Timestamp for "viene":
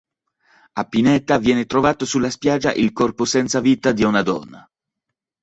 1.37-1.67